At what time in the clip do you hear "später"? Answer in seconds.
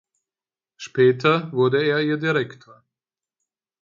0.77-1.51